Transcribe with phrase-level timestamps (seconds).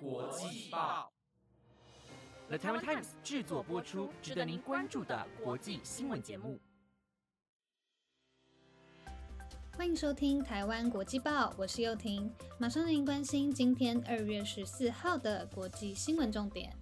[0.00, 1.12] 国际报
[2.48, 6.58] ，The Taiwan Times 制作播出，值得您关注的国际新闻节目。
[9.76, 16.72] 欢迎收听台湾国际报，我是幼婷，马上为您关心今天二月十四号的国际新闻重点。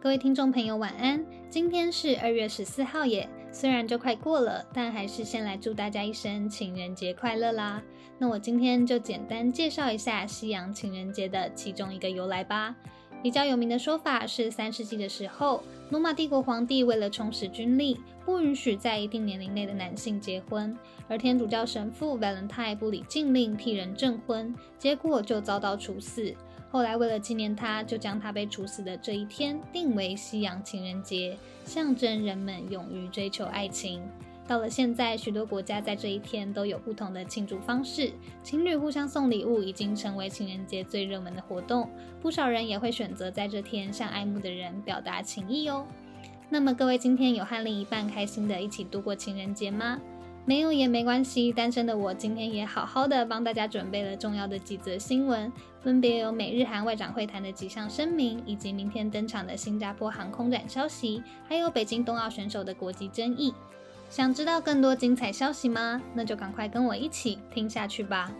[0.00, 1.24] 各位听众朋友，晚安！
[1.50, 7.80] 今天是二月十四号耶，虽然就快过了，但还是先来祝大家一声情人节快乐啦。
[8.18, 12.74] 那我今天就简单介绍一下西洋情人节的其中一个由来吧。
[13.22, 26.34] 比较有名的说法是，三世纪的时候，罗马帝国皇帝为了充实军力，不允许在一定年龄内的男性结婚，而天主教神父 Valentine 不理禁令，替人证婚，结果就遭到处死。
[26.74, 34.02] 后来，为了纪念他，就将他被处死的这一天定为西洋情人节，象征人们勇于追求爱情。
[34.44, 38.10] 到了现在，许多国家在这一天都有不同的庆祝方式，
[38.42, 41.88] 情侣互相送礼物已经成为情人节最热门的活动。
[42.20, 45.86] 不少人也会选择在这天向爱慕的人表达情意哦。
[46.50, 50.00] 那么，各位今天有和另一半开心的一起度过情人节吗？
[50.46, 55.50] 没有也没关系，单身的我今天也好好的帮大家准备了重要的几则新闻，
[55.80, 63.54] 分别有美日韩外长会谈的几项声明，以及明天登场的新加坡航空展消息，还有北京冬奥选手的国际争议。
[64.10, 66.00] 想知道更多精彩消息吗？
[66.12, 68.30] 那就赶快跟我一起听下去吧。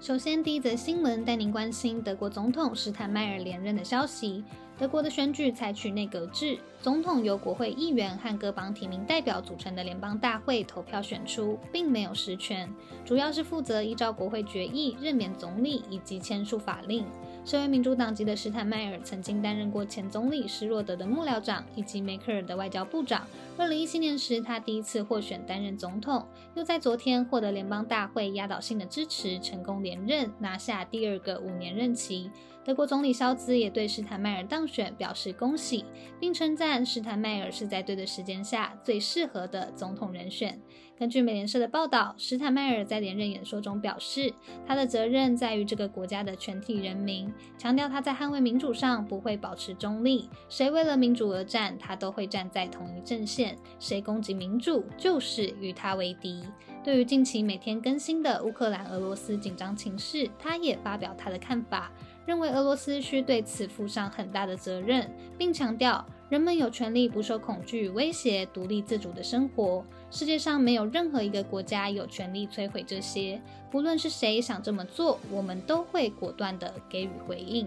[0.00, 4.44] 首先，第一则新闻带您关心德国总统施坦迈尔连任的消息。
[4.78, 12.68] 德国的选举采取内阁制，总统由国会议员和各邦提名代表组成的联邦大会投票选出，并没有实权，
[13.04, 17.06] 主要是负责依照国会决议任免总理以及签署法令。
[17.44, 23.26] 身为民主党籍的施坦迈尔，曾经担任过前总理施洛德的幕僚长以及梅克尔的外交部长。
[23.58, 32.30] 二零一七年时，他第一次获选担任总统，又在昨天获得联邦大会压倒性的支持，成功连任，拿下第二个五年任期。
[32.64, 35.84] 德国总理肖兹也对施坦迈尔当选表示恭喜，
[36.20, 40.60] 并称赞施坦迈尔是在对的时间下最适合的总统人选。
[41.02, 44.32] 根据美联社的报道，施坦迈尔在连任演说中表示，
[44.64, 56.44] 他的责任在于这个国家的全体人民，强调他在捍卫民主上不会保持中立，谁为了民主而战，他都会站在同一阵线；谁攻击民主，就是与他为敌。
[56.84, 61.90] 对于近期每天更新的乌克兰俄罗斯紧张情势，他也发表他的看法。
[62.24, 69.84] 认为俄罗斯需对此负上很大的责任，并强调人们有权利不受恐惧威胁、独立自主的生活。
[70.10, 73.40] 世界上没有任何一个国家有权利摧毁这些。
[73.70, 77.66] 不论是谁想这么做，我们都会果断地给予回应。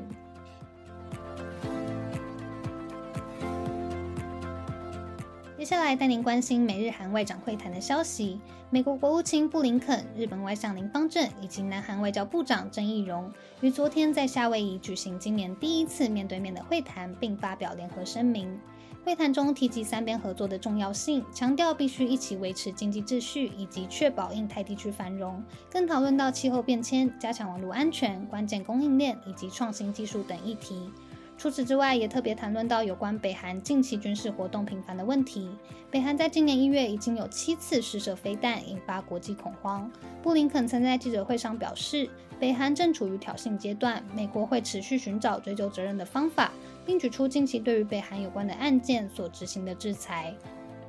[5.66, 8.40] 接下来带您关心美日韩外长会谈的消息。
[8.70, 18.60] 美国国务卿布林肯、日本外相林方正以及南韩外交部长郑义溶于昨天在夏威夷举行今年第一次面对面的会谈，并发表联合声明。
[19.04, 30.92] 会谈中提及三边合作的重要性，强调必须一起维持经济秩序以及确保印太地区繁荣，更讨论到气候变迁、加强网络安全、关键供应链以及创新技术等议题。
[31.38, 35.50] 除此之外，也特别谈论到有关北韩近期军事活动频繁的问题。
[35.92, 39.92] 北韩在今年一月已经有七次试射飞弹，引发国际恐慌。
[40.24, 42.10] 布林肯曾在记者会上表示，
[42.40, 46.52] 北韩正处于挑衅阶段，美国会持续寻找追究责任的方法，
[46.86, 50.34] 并举出近期对于北韩有关的案件所执行的制裁。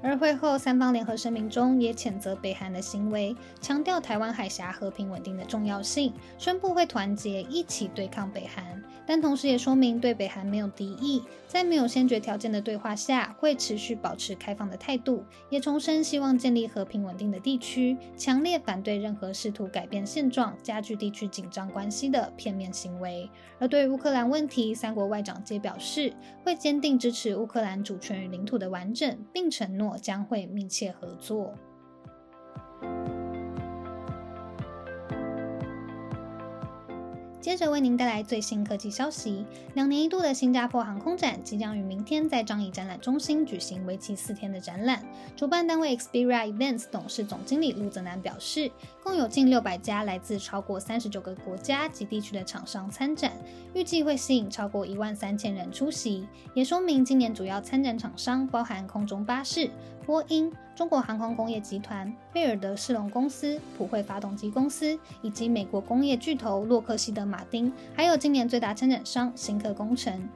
[0.03, 8.83] 而会后，三方联合声明中也谴责北韩的行为，强调台湾海峡和平稳定的重要性，宣布会团结一起对抗北韩。
[9.07, 23.31] 但同时也说明对北韩没有敌意，在没有先决条件的对话下，会持续保持开放的态度，也重申希望建立和平稳定的地区，强烈反对任何试图改变现状、加剧地区紧张关系的片面行为。
[23.59, 26.13] 而对于乌克兰问题，三国外长皆表示
[26.45, 31.55] 会坚定支持乌克兰主权与领土的完整，并承诺将会密切合作。
[37.47, 39.47] 接着为您带来最新科技消息。
[39.75, 45.01] 两年一度的新加坡航空展即将于明天在樟宜展览中心举行为期四天的展览。
[45.37, 48.69] 主办单位 Xperia Events 董事总经理陆泽南表示，
[49.01, 53.31] 共有近六百家来自超过三十九个国家及地区的厂商参展，
[53.75, 56.27] 预计会吸引超过一万三千人出席。
[56.53, 59.71] 也说明今年主要参展厂商包含空中巴士、
[60.07, 60.51] 波音。
[60.77, 70.29] 中国航空工业集团、贝尔德世隆公司、普惠发动机公司，以及美国工业巨头洛克希德马丁，还有今年最大参展商新科工程。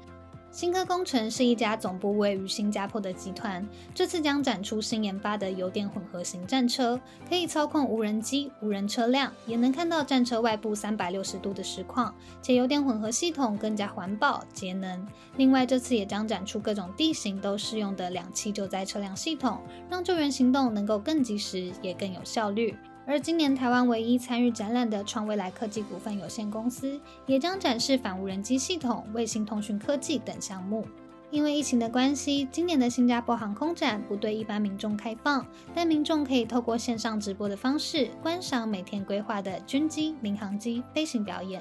[0.53, 3.65] 新科工程是一家总部位于新加坡的集团，
[3.95, 12.13] 这次将展出新研发的油电混合型战车，可以操控无人机、无人车辆，也能看到战车外部三百六十度的实况，
[12.43, 15.07] 且油电混合系统更加环保节能。
[15.37, 22.77] 另外，这次也将展出各种地形都适用的两栖救灾车辆系统，让救援行动能够更及时，也更有效率。
[23.11, 30.87] 而今年台湾唯一参与展览的创未来科技股份有限公司，也将展示反无人机系统、卫星通讯科技等项目。
[31.29, 41.61] 因为疫情的关系，今年的新加坡航空展不对一般民众开放，但民众可以透过线上直播的方式，观赏每天规划的军机、民航机飞行表演。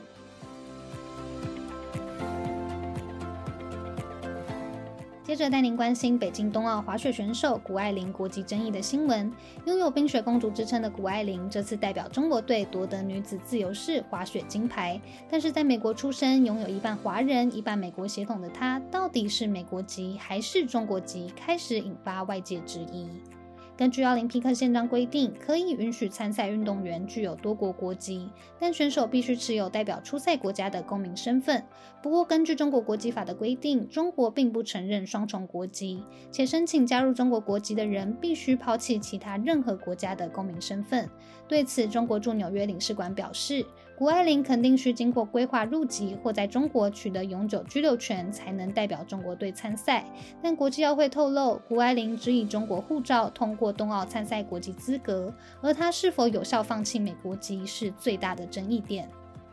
[5.29, 9.31] 接着带您关心北京冬奥滑雪选手谷爱凌国籍争议的新闻。
[9.65, 14.99] 拥有“冰雪公主”之称的谷爱凌，这次代表中国队夺得女子自由式滑雪金牌。
[15.29, 23.07] 但是在美国出生、拥有一半华人、一半美国血统的她，到底是美国籍还是中国籍，开始引发外界质疑。
[23.79, 28.29] 根据奥林匹克宪章规定，可以允许参赛运动员具有多国国籍，
[28.59, 31.63] 但选手必须持有代表出赛国家的公民身份。
[32.01, 41.09] 不过，根据中国国籍法的规定，中国并不承认双重国籍，且申请加入中国国籍的人必须抛弃其他任何国家的公民身份。
[41.47, 43.65] 对此，中国驻纽约领事馆表示。
[43.99, 50.05] 谷爱凌肯定需经过规划入籍或在中国取得永久居留权，才能代表中国队参赛。
[50.41, 59.05] 但国际奥会透露，谷爱凌只以中国护照通过冬奥参赛国籍资格，而她是否有效放弃美国籍是最大的争议点。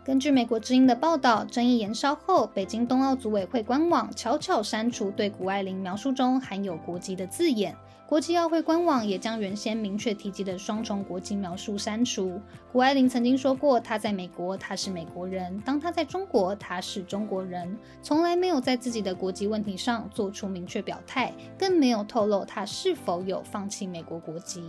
[0.04, 7.74] 根据美国之音的报道，争议延烧后，北京冬奥组委会官网悄悄删除对谷爱凌描述中含有国籍的字眼。
[8.08, 12.40] 国际奥会官网也将原先明确提及的双重国籍描述删除。
[12.72, 17.76] 谷爱凌曾经说过，她在美国，她是美国人；当她在中国，她是中国人。
[18.02, 24.62] 从来没有在自己的国籍问题上做出明确表态，更没有透露她是否有放弃美国国籍。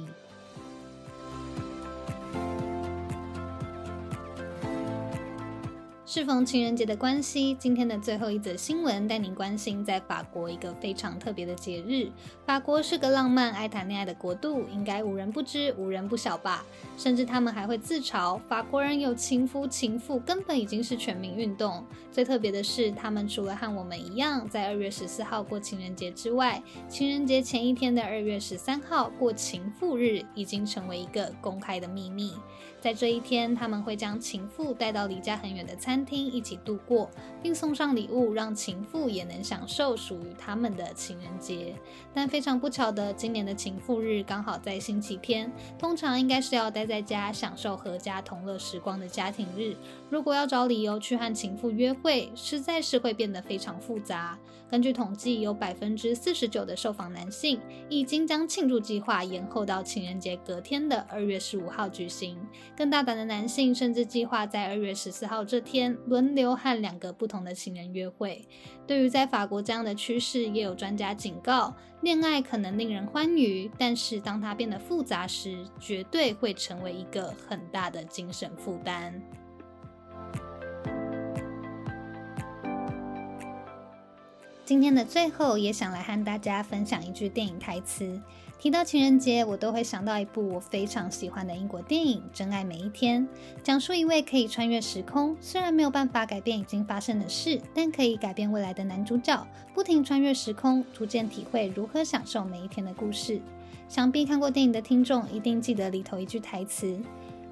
[6.07, 12.09] 适逢情人节的关系，今天的最后一则新闻带您关心，在法国一个非常特别的节日。
[12.45, 16.63] 法国是个浪漫、爱谈恋爱的国度，应该无人不知、无人不晓吧？
[16.97, 21.85] 甚至他们还会自嘲，法国人有情夫，情妇根本已经是全民运动。
[22.09, 32.31] 最特别的是，他们除了和我们一样在二月十四号过情人节之外，情人节前一天的二月十三号过情妇日，已经成为一个公开的秘密。
[32.79, 37.09] 在这一天，他们会将情妇带到离家很远的餐厅一起度过，
[37.41, 41.75] 并送上礼物，让情妇也能享受属于他们的情人节。
[42.13, 49.75] 但非常不巧的，今年的情妇日刚好在星期天，通常应该是要待在家享受阖家同乐时光的家庭日。
[50.09, 54.37] 如果要找理由去和情妇约会，实在是会变得非常复杂。
[54.69, 57.59] 根据统计，有百分之四十九的受访男性
[57.89, 62.37] 已经将庆祝计划延后到情人节隔天的二月十五号举行。
[62.75, 68.45] 更大胆的男性甚至计划在二月十四号这天轮流和两个不同的情人约会。
[68.85, 79.21] 对于在法国这样的趋势，也有专家警告：恋爱可能令人欢愉，但是当它变得复杂时，绝对会成为一个很大的精神负担。
[84.67, 88.21] 今天的最后，也想来和大家分享一句电影台词。
[88.59, 93.25] 提到情人节，我都会想到一部我非常喜欢的英国电影《真爱每一天》，
[93.63, 103.39] 讲述一位可以穿越时空，虽然没有办法改变已经发生的事，但可以改变未来的男主角，不停穿越时空，逐渐体会如何享受每一天的故事。
[103.87, 106.99] 想必看过电影的听众一定记得里头一句台词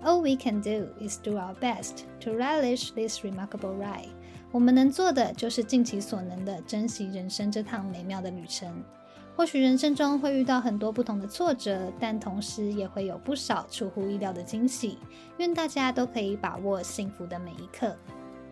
[0.03, 4.09] ：“All we can do is do our best to relish this remarkable ride。”
[4.51, 8.83] 我们能做的就是尽其所能的珍惜人生这趟美妙的旅程。
[9.35, 14.97] 或许人生中会遇到很多不同的挫折，但同时也会有不少出乎意料的惊喜。
[15.39, 17.93] 愿大家都可以把握幸福的每一刻。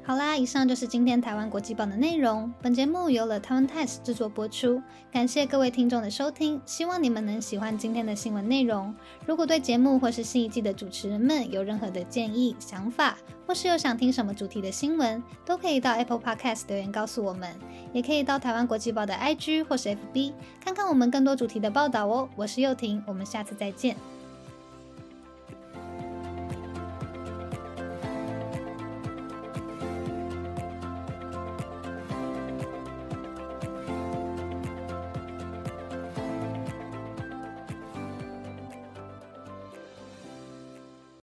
[0.06, 2.52] 好啦，以上就是今天台湾国际报的内容。
[2.62, 8.94] 本节目由了台湾 TIMES 制作播出，感谢各位听众的收听，希望你们能喜欢今天的新闻内容。
[9.26, 13.18] 如果对节目或是新一季的主持人们有任何的建议、想法，
[13.48, 17.56] 或是有想听什么主题的新闻，都可以到 Apple Podcast 留言告诉我们，
[17.94, 22.28] 也可以到台湾国际报的 IG 或是 FB 看看我们更多主题的报道哦。
[22.36, 23.96] 我是幼婷，我们下次再见。